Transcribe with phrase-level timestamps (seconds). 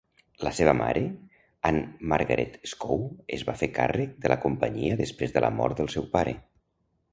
[0.45, 1.03] La seva mare
[1.71, 3.05] Ane-Margrethe Skou
[3.39, 6.37] es va fer càrrec de la companyia després de la mort del seu pare.